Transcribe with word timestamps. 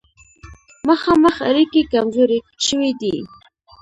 مخامخ 0.87 1.35
اړیکې 1.49 1.81
کمزورې 1.91 2.39
شوې 2.65 2.91
دي. 3.01 3.15